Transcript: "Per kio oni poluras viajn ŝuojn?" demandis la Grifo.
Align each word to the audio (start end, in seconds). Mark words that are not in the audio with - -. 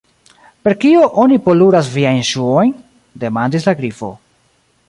"Per 0.67 0.73
kio 0.85 1.03
oni 1.25 1.37
poluras 1.49 1.91
viajn 1.97 2.25
ŝuojn?" 2.31 2.75
demandis 3.25 3.69
la 3.71 3.79
Grifo. 3.83 4.15